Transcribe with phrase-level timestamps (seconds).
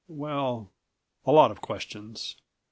[0.07, 0.71] well,
[1.27, 2.35] a lot of questions.